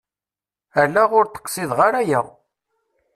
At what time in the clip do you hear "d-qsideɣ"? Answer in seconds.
1.27-1.79